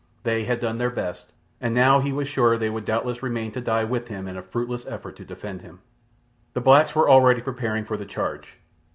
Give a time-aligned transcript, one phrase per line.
[0.23, 1.31] They had done their best,
[1.61, 4.41] and now he was sure they would doubtless remain to die with him in a
[4.41, 5.77] fruitless effort to defend him.
[6.53, 8.57] The blacks were already preparing for the charge.